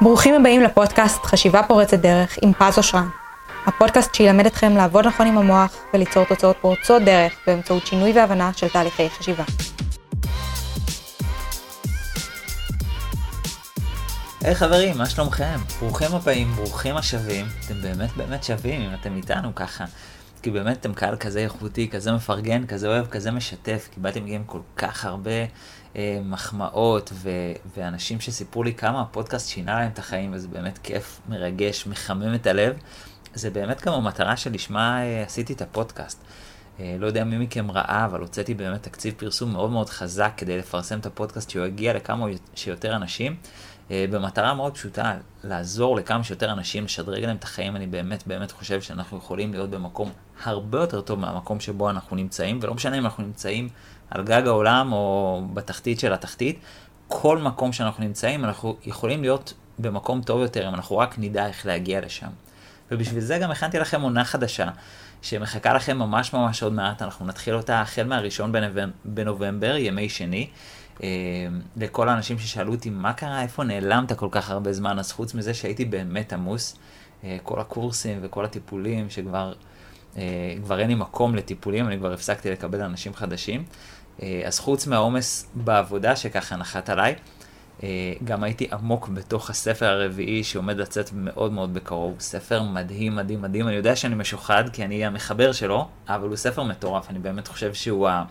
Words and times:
ברוכים 0.00 0.34
הבאים 0.34 0.62
לפודקאסט 0.62 1.24
חשיבה 1.24 1.62
פורצת 1.62 1.98
דרך 1.98 2.38
עם 2.42 2.52
פז 2.52 2.78
אושרן. 2.78 3.08
הפודקאסט 3.66 4.14
שילמד 4.14 4.46
אתכם 4.46 4.76
לעבוד 4.76 5.06
נכון 5.06 5.26
עם 5.26 5.38
המוח 5.38 5.76
וליצור 5.94 6.24
תוצאות 6.24 6.56
פורצות 6.60 7.02
דרך 7.02 7.32
באמצעות 7.46 7.86
שינוי 7.86 8.12
והבנה 8.12 8.50
של 8.56 8.68
תהליכי 8.68 9.10
חשיבה. 9.10 9.44
היי 14.40 14.52
hey, 14.52 14.54
חברים, 14.54 14.98
מה 14.98 15.06
שלומכם? 15.06 15.58
ברוכים 15.80 16.14
הבאים, 16.14 16.52
ברוכים 16.52 16.96
השבים. 16.96 17.46
אתם 17.64 17.82
באמת 17.82 18.16
באמת 18.16 18.44
שווים 18.44 18.80
אם 18.80 18.94
אתם 19.00 19.16
איתנו 19.16 19.54
ככה. 19.54 19.84
כי 20.42 20.50
באמת 20.50 20.76
אתם 20.80 20.94
קהל 20.94 21.16
כזה 21.16 21.40
איכותי, 21.40 21.88
כזה 21.88 22.12
מפרגן, 22.12 22.66
כזה 22.66 22.88
אוהב, 22.88 23.06
כזה 23.06 23.30
משתף. 23.30 23.88
קיבלתם 23.94 24.26
גם 24.26 24.44
כל 24.44 24.60
כך 24.76 25.04
הרבה 25.04 25.30
אה, 25.96 26.20
מחמאות 26.24 27.10
ו- 27.14 27.52
ואנשים 27.76 28.20
שסיפרו 28.20 28.62
לי 28.62 28.74
כמה 28.74 29.00
הפודקאסט 29.00 29.48
שינה 29.48 29.80
להם 29.80 29.90
את 29.92 29.98
החיים, 29.98 30.32
וזה 30.32 30.48
באמת 30.48 30.78
כיף, 30.82 31.20
מרגש, 31.28 31.86
מחמם 31.86 32.34
את 32.34 32.46
הלב. 32.46 32.76
זה 33.34 33.50
באמת 33.50 33.84
גם 33.84 33.92
המטרה 33.92 34.36
שלשמה 34.36 35.02
אה, 35.02 35.22
עשיתי 35.22 35.52
את 35.52 35.62
הפודקאסט. 35.62 36.24
אה, 36.80 36.96
לא 36.98 37.06
יודע 37.06 37.24
מי 37.24 37.38
מכם 37.38 37.70
ראה, 37.70 38.04
אבל 38.04 38.20
הוצאתי 38.20 38.54
באמת 38.54 38.82
תקציב 38.82 39.14
פרסום 39.16 39.52
מאוד 39.52 39.70
מאוד 39.70 39.88
חזק 39.88 40.32
כדי 40.36 40.58
לפרסם 40.58 40.98
את 40.98 41.06
הפודקאסט 41.06 41.50
שהוא 41.50 41.66
יגיע 41.66 41.92
לכמה 41.92 42.26
שיותר 42.54 42.96
אנשים. 42.96 43.36
אה, 43.90 44.04
במטרה 44.10 44.54
מאוד 44.54 44.74
פשוטה, 44.74 45.14
לעזור 45.44 45.96
לכמה 45.96 46.24
שיותר 46.24 46.52
אנשים, 46.52 46.84
לשדרג 46.84 47.24
להם 47.24 47.36
את 47.36 47.44
החיים, 47.44 47.76
אני 47.76 47.86
באמת 47.86 48.26
באמת 48.26 48.52
חושב 48.52 48.80
שאנחנו 48.80 49.18
יכולים 49.18 49.52
להיות 49.52 49.70
במקום 49.70 50.10
הרבה 50.44 50.78
יותר 50.78 51.00
טוב 51.00 51.18
מהמקום 51.18 51.60
שבו 51.60 51.90
אנחנו 51.90 52.16
נמצאים, 52.16 52.58
ולא 52.62 52.74
משנה 52.74 52.98
אם 52.98 53.04
אנחנו 53.04 53.24
נמצאים 53.24 53.68
על 54.10 54.24
גג 54.24 54.46
העולם 54.46 54.92
או 54.92 55.42
בתחתית 55.54 56.00
של 56.00 56.12
התחתית, 56.12 56.58
כל 57.08 57.38
מקום 57.38 57.72
שאנחנו 57.72 58.04
נמצאים, 58.04 58.44
אנחנו 58.44 58.76
יכולים 58.84 59.22
להיות 59.22 59.52
במקום 59.78 60.22
טוב 60.22 60.40
יותר 60.40 60.68
אם 60.68 60.74
אנחנו 60.74 60.98
רק 60.98 61.14
נדע 61.18 61.46
איך 61.46 61.66
להגיע 61.66 62.00
לשם. 62.00 62.28
ובשביל 62.90 63.20
זה 63.20 63.38
גם 63.38 63.50
הכנתי 63.50 63.78
לכם 63.78 64.00
עונה 64.00 64.24
חדשה, 64.24 64.68
שמחכה 65.22 65.74
לכם 65.74 65.98
ממש 65.98 66.32
ממש 66.32 66.62
עוד 66.62 66.72
מעט, 66.72 67.02
אנחנו 67.02 67.26
נתחיל 67.26 67.54
אותה 67.54 67.80
החל 67.80 68.02
מהראשון 68.02 68.52
בנובמבר, 69.04 69.76
ימי 69.76 70.08
שני. 70.08 70.48
אה, 71.02 71.08
לכל 71.76 72.08
האנשים 72.08 72.38
ששאלו 72.38 72.74
אותי, 72.74 72.90
מה 72.90 73.12
קרה, 73.12 73.42
איפה 73.42 73.64
נעלמת 73.64 74.12
כל 74.12 74.28
כך 74.30 74.50
הרבה 74.50 74.72
זמן? 74.72 74.98
אז 74.98 75.12
חוץ 75.12 75.34
מזה 75.34 75.54
שהייתי 75.54 75.84
באמת 75.84 76.32
עמוס, 76.32 76.76
אה, 77.24 77.36
כל 77.42 77.60
הקורסים 77.60 78.18
וכל 78.22 78.44
הטיפולים 78.44 79.10
שכבר 79.10 79.52
אה, 80.16 80.54
כבר 80.64 80.80
אין 80.80 80.88
לי 80.88 80.94
מקום 80.94 81.34
לטיפולים, 81.34 81.86
אני 81.86 81.98
כבר 81.98 82.12
הפסקתי 82.12 82.50
לקבל 82.50 82.80
אנשים 82.80 83.14
חדשים. 83.14 83.64
אז 84.46 84.58
חוץ 84.58 84.86
מהעומס 84.86 85.50
בעבודה 85.54 86.16
שככה 86.16 86.56
נחת 86.56 86.90
עליי, 86.90 87.14
גם 88.24 88.44
הייתי 88.44 88.68
עמוק 88.72 89.08
בתוך 89.08 89.50
הספר 89.50 89.86
הרביעי 89.86 90.44
שעומד 90.44 90.78
לצאת 90.78 91.10
מאוד 91.12 91.52
מאוד 91.52 91.74
בקרוב. 91.74 92.20
ספר 92.20 92.62
מדהים, 92.62 93.16
מדהים, 93.16 93.42
מדהים. 93.42 93.68
אני 93.68 93.76
יודע 93.76 93.96
שאני 93.96 94.14
משוחד 94.14 94.64
כי 94.72 94.84
אני 94.84 95.06
המחבר 95.06 95.52
שלו, 95.52 95.88
אבל 96.08 96.28
הוא 96.28 96.36
ספר 96.36 96.62
מטורף. 96.62 97.10
אני 97.10 97.18
באמת 97.18 97.48
חושב 97.48 97.74
שהוא 97.74 98.08
ה... 98.08 98.24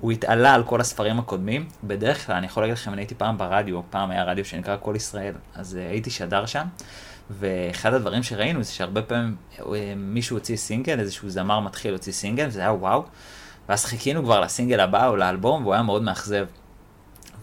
הוא 0.00 0.12
התעלה 0.12 0.54
על 0.54 0.64
כל 0.64 0.80
הספרים 0.80 1.18
הקודמים. 1.18 1.68
בדרך 1.84 2.26
כלל, 2.26 2.36
אני 2.36 2.46
יכול 2.46 2.62
להגיד 2.62 2.76
לכם, 2.76 2.92
אני 2.92 3.00
הייתי 3.00 3.14
פעם 3.14 3.38
ברדיו, 3.38 3.80
פעם 3.90 4.10
היה 4.10 4.24
רדיו 4.24 4.44
שנקרא 4.44 4.76
כל 4.80 4.94
ישראל, 4.96 5.34
אז 5.54 5.74
uh, 5.74 5.90
הייתי 5.90 6.10
שדר 6.10 6.46
שם, 6.46 6.66
ואחד 7.30 7.94
הדברים 7.94 8.22
שראינו 8.22 8.62
זה 8.62 8.72
שהרבה 8.72 9.02
פעמים 9.02 9.36
uh, 9.56 9.62
מישהו 9.96 10.36
הוציא 10.36 10.56
סינגל, 10.56 11.00
איזשהו 11.00 11.30
זמר 11.30 11.60
מתחיל 11.60 11.90
להוציא 11.90 12.12
סינגל, 12.12 12.46
וזה 12.46 12.60
היה 12.60 12.72
וואו, 12.72 13.04
ואז 13.68 13.84
חיכינו 13.84 14.24
כבר 14.24 14.40
לסינגל 14.40 14.80
הבא 14.80 15.08
או 15.08 15.16
לאלבום, 15.16 15.62
והוא 15.62 15.74
היה 15.74 15.82
מאוד 15.82 16.02
מאכזב. 16.02 16.46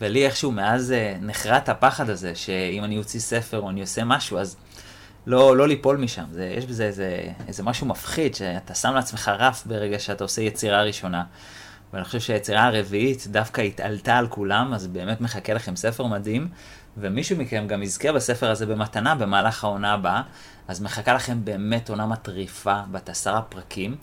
ולי 0.01 0.25
איכשהו 0.25 0.51
מאז 0.51 0.93
uh, 0.93 1.23
נחרט 1.23 1.69
הפחד 1.69 2.09
הזה, 2.09 2.35
שאם 2.35 2.83
אני 2.83 2.97
אוציא 2.97 3.19
ספר 3.19 3.59
או 3.59 3.69
אני 3.69 3.81
עושה 3.81 4.03
משהו, 4.03 4.37
אז 4.37 4.57
לא, 5.27 5.57
לא 5.57 5.67
ליפול 5.67 5.97
משם. 5.97 6.23
זה, 6.31 6.53
יש 6.57 6.65
בזה 6.65 6.85
איזה, 6.85 7.21
איזה 7.47 7.63
משהו 7.63 7.87
מפחיד, 7.87 8.35
שאתה 8.35 8.75
שם 8.75 8.93
לעצמך 8.93 9.31
רף 9.39 9.63
ברגע 9.65 9.99
שאתה 9.99 10.23
עושה 10.23 10.41
יצירה 10.41 10.83
ראשונה. 10.83 11.23
ואני 11.93 12.03
חושב 12.03 12.19
שהיצירה 12.19 12.63
הרביעית 12.63 13.27
דווקא 13.27 13.61
התעלתה 13.61 14.17
על 14.17 14.27
כולם, 14.27 14.73
אז 14.73 14.87
באמת 14.87 15.21
מחכה 15.21 15.53
לכם 15.53 15.75
ספר 15.75 16.05
מדהים, 16.05 16.47
ומישהו 16.97 17.37
מכם 17.37 17.65
גם 17.67 17.83
יזכה 17.83 18.13
בספר 18.13 18.49
הזה 18.49 18.65
במתנה 18.65 19.15
במהלך 19.15 19.63
העונה 19.63 19.93
הבאה, 19.93 20.21
אז 20.67 20.81
מחכה 20.81 21.13
לכם 21.13 21.45
באמת 21.45 21.89
עונה 21.89 22.05
מטריפה 22.05 22.81
בת 22.91 23.09
עשרה 23.09 23.41
פרקים, 23.41 23.95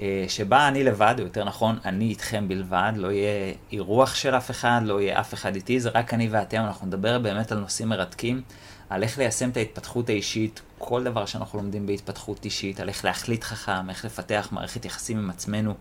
אה, 0.00 0.24
שבה 0.28 0.68
אני 0.68 0.84
לבד, 0.84 1.14
או 1.18 1.24
יותר 1.24 1.44
נכון, 1.44 1.78
אני 1.84 2.04
איתכם 2.04 2.48
בלבד, 2.48 2.92
לא 2.96 3.12
יהיה 3.12 3.54
אירוח 3.72 4.14
של 4.14 4.34
אף 4.34 4.50
אחד, 4.50 4.80
לא 4.84 5.00
יהיה 5.00 5.20
אף 5.20 5.34
אחד 5.34 5.54
איתי, 5.54 5.80
זה 5.80 5.90
רק 5.94 6.14
אני 6.14 6.28
ואתם, 6.30 6.60
אנחנו 6.60 6.86
נדבר 6.86 7.18
באמת 7.18 7.52
על 7.52 7.58
נושאים 7.58 7.88
מרתקים, 7.88 8.42
על 8.90 9.02
איך 9.02 9.18
ליישם 9.18 9.50
את 9.50 9.56
ההתפתחות 9.56 10.08
האישית, 10.08 10.60
כל 10.78 11.04
דבר 11.04 11.26
שאנחנו 11.26 11.58
לומדים 11.58 11.86
בהתפתחות 11.86 12.44
אישית, 12.44 12.80
על 12.80 12.88
איך 12.88 13.04
להחליט 13.04 13.44
חכם, 13.44 13.90
איך 13.90 14.04
לפתח 14.04 14.48
מערכת 14.52 14.84
יחסים 14.84 15.18
עם 15.18 15.30
עצמנו. 15.30 15.74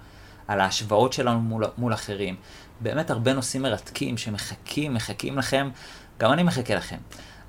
על 0.49 0.59
ההשוואות 0.59 1.13
שלנו 1.13 1.39
מול, 1.39 1.63
מול 1.77 1.93
אחרים. 1.93 2.35
באמת 2.79 3.09
הרבה 3.09 3.33
נושאים 3.33 3.61
מרתקים 3.61 4.17
שמחכים, 4.17 4.93
מחכים 4.93 5.37
לכם, 5.37 5.69
גם 6.19 6.31
אני 6.31 6.43
מחכה 6.43 6.75
לכם. 6.75 6.97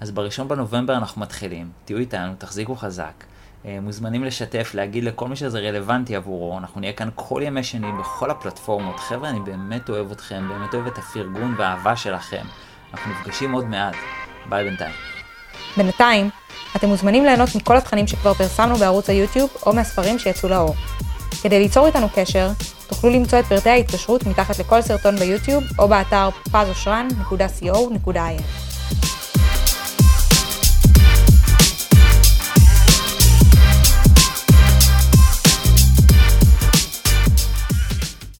אז 0.00 0.10
בראשון 0.10 0.48
בנובמבר 0.48 0.96
אנחנו 0.96 1.20
מתחילים, 1.20 1.70
תהיו 1.84 1.98
איתנו, 1.98 2.32
תחזיקו 2.38 2.76
חזק. 2.76 3.24
אה, 3.64 3.78
מוזמנים 3.82 4.24
לשתף, 4.24 4.70
להגיד 4.74 5.04
לכל 5.04 5.28
מי 5.28 5.36
שזה 5.36 5.58
רלוונטי 5.58 6.16
עבורו, 6.16 6.58
אנחנו 6.58 6.80
נהיה 6.80 6.92
כאן 6.92 7.08
כל 7.14 7.42
ימי 7.44 7.64
שני 7.64 7.92
בכל 8.00 8.30
הפלטפורמות. 8.30 9.00
חבר'ה, 9.00 9.28
אני 9.30 9.40
באמת 9.40 9.88
אוהב 9.88 10.10
אתכם, 10.10 10.48
באמת 10.48 10.74
אוהב 10.74 10.86
את 10.86 10.98
הפרגון 10.98 11.54
והאהבה 11.58 11.96
שלכם. 11.96 12.44
אנחנו 12.92 13.10
נפגשים 13.12 13.52
עוד 13.52 13.64
מעט. 13.64 13.94
ביי 14.48 14.64
בינתיים. 14.64 14.94
בינתיים, 15.76 16.30
אתם 16.76 16.88
מוזמנים 16.88 17.24
ליהנות 17.24 17.48
מכל 17.56 17.76
התכנים 17.76 18.06
שכבר 18.06 18.34
פרסמנו 18.34 18.76
בערוץ 18.76 19.10
היוטיוב 19.10 19.50
או 19.66 19.72
מהספרים 19.72 20.18
שיצאו 20.18 20.48
לאור. 20.48 20.74
כדי 21.42 21.58
ליצור 21.58 21.86
איתנו 21.86 22.06
קשר, 22.14 22.48
תוכלו 22.86 23.10
למצוא 23.10 23.38
את 23.38 23.44
פרטי 23.44 23.70
ההתקשרות 23.70 24.26
מתחת 24.26 24.58
לכל 24.58 24.82
סרטון 24.82 25.16
ביוטיוב 25.16 25.64
או 25.78 25.88
באתר 25.88 26.28
pazosran.co.il. 26.52 28.69